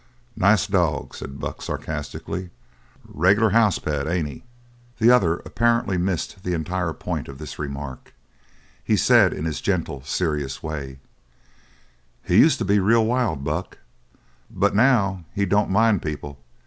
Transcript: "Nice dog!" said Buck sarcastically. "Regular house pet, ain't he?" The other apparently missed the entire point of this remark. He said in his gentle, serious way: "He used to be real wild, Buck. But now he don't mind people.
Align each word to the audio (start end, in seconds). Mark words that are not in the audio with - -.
"Nice 0.35 0.65
dog!" 0.65 1.13
said 1.13 1.39
Buck 1.39 1.61
sarcastically. 1.61 2.49
"Regular 3.07 3.51
house 3.51 3.77
pet, 3.77 4.07
ain't 4.07 4.27
he?" 4.27 4.43
The 4.97 5.11
other 5.11 5.35
apparently 5.45 5.95
missed 5.95 6.41
the 6.41 6.55
entire 6.55 6.91
point 6.91 7.27
of 7.27 7.37
this 7.37 7.59
remark. 7.59 8.15
He 8.83 8.97
said 8.97 9.31
in 9.31 9.45
his 9.45 9.61
gentle, 9.61 10.01
serious 10.03 10.63
way: 10.63 10.97
"He 12.23 12.39
used 12.39 12.57
to 12.57 12.65
be 12.65 12.79
real 12.79 13.05
wild, 13.05 13.43
Buck. 13.43 13.77
But 14.49 14.73
now 14.73 15.23
he 15.35 15.45
don't 15.45 15.69
mind 15.69 16.01
people. 16.01 16.39